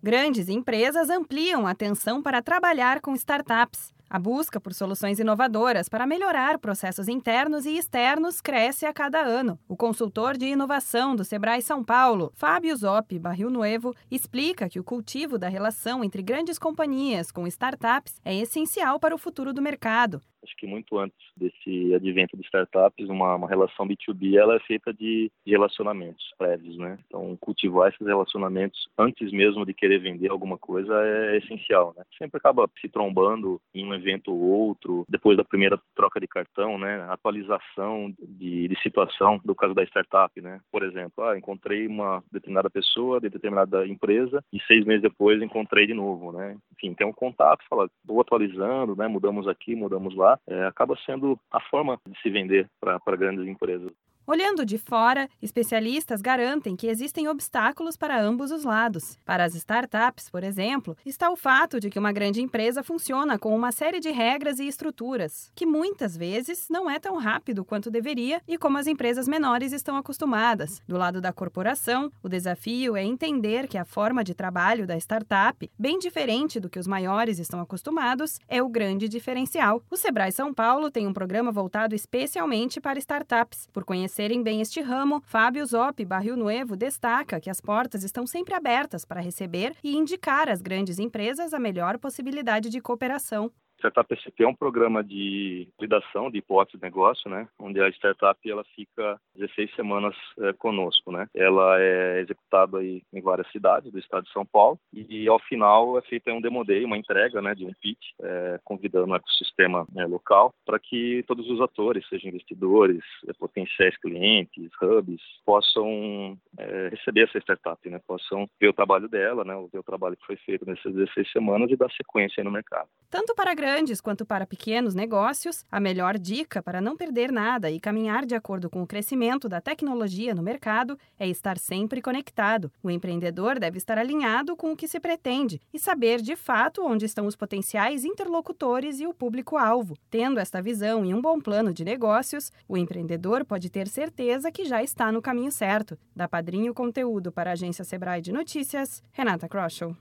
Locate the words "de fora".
54.66-55.26